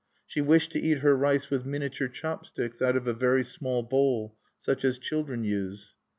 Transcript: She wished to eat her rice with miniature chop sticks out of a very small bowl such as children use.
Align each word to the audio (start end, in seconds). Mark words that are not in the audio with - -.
She 0.25 0.41
wished 0.41 0.71
to 0.71 0.79
eat 0.79 0.97
her 1.01 1.15
rice 1.15 1.51
with 1.51 1.63
miniature 1.63 2.07
chop 2.07 2.47
sticks 2.47 2.81
out 2.81 2.95
of 2.97 3.05
a 3.05 3.13
very 3.13 3.43
small 3.43 3.83
bowl 3.83 4.35
such 4.59 4.83
as 4.83 4.97
children 4.97 5.43
use. 5.43 5.93